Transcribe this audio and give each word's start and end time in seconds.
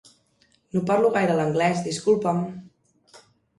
No 0.77 0.81
parlo 0.91 1.11
gaire 1.17 1.35
l'anglés, 1.41 1.85
disculpa'm. 1.89 2.43